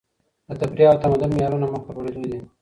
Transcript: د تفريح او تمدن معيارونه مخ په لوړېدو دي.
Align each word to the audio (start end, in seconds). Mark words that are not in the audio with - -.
د 0.47 0.49
تفريح 0.61 0.87
او 0.91 1.01
تمدن 1.03 1.29
معيارونه 1.33 1.65
مخ 1.71 1.81
په 1.85 1.91
لوړېدو 1.95 2.21
دي. 2.31 2.39